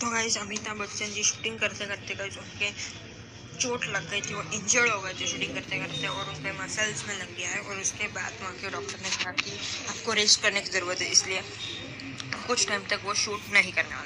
तो 0.00 0.10
guys 0.10 0.38
Amitabh 0.38 0.76
Bachchan 0.80 1.10
ji 1.14 1.22
shooting 1.22 1.58
करते 1.58 1.86
करते 1.86 2.14
गाइज़ 2.14 2.38
उनके 2.38 2.70
चोट 3.60 3.86
लग 3.88 4.08
गई 4.10 4.20
थी, 4.20 4.34
वो 4.34 4.42
इंजर्ड 4.54 4.90
हो 4.90 5.00
गए 5.02 5.12
थे 5.20 5.26
शूटिंग 5.26 5.52
करते 5.54 5.78
करते 5.78 6.06
और 6.08 6.28
उनके 6.28 6.52
मसल्स 6.62 7.06
में 7.08 7.14
लग 7.14 7.34
गया 7.36 7.48
है 7.50 7.60
और 7.60 7.80
उसके 7.80 8.06
बाद 8.16 8.32
वहाँ 8.42 8.54
के 8.60 8.70
डॉक्टर 8.70 8.98
ने 9.02 9.10
कहा 9.10 9.32
कि 9.42 9.50
आपको 9.90 10.12
रेस्ट 10.12 10.42
करने 10.42 10.60
की 10.60 10.70
ज़रूरत 10.70 11.00
है, 11.02 11.10
इसलिए 11.10 11.42
कुछ 12.46 12.68
टाइम 12.68 12.82
तक 12.90 13.00
वो 13.04 13.14
शूट 13.14 13.40
नहीं 13.52 13.72
करने 13.72 13.88
वाला। 13.88 13.98